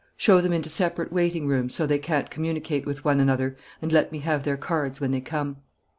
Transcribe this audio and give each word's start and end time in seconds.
Show 0.17 0.41
them 0.41 0.51
into 0.51 0.67
separate 0.71 1.13
waiting 1.13 1.45
rooms, 1.45 1.75
so 1.75 1.83
that 1.83 1.89
they 1.93 1.99
can't 1.99 2.31
communicate 2.31 2.87
with 2.87 3.05
one 3.05 3.19
another, 3.19 3.55
and 3.83 3.91
let 3.91 4.11
me 4.11 4.17
have 4.21 4.45
their 4.45 4.57
cards 4.57 4.99
when 4.99 5.11
they 5.11 5.21
come." 5.21 5.57